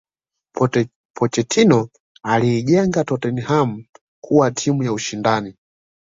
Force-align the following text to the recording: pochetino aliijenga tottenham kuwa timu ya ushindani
pochetino 1.15 1.89
aliijenga 2.23 3.03
tottenham 3.03 3.85
kuwa 4.23 4.51
timu 4.51 4.83
ya 4.83 4.93
ushindani 4.93 5.55